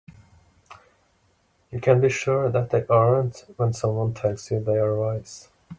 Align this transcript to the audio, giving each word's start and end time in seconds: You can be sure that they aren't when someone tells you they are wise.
You 1.71 1.79
can 1.79 2.01
be 2.01 2.09
sure 2.09 2.49
that 2.49 2.71
they 2.71 2.87
aren't 2.87 3.45
when 3.57 3.71
someone 3.73 4.15
tells 4.15 4.49
you 4.49 4.59
they 4.59 4.77
are 4.79 4.97
wise. 4.97 5.47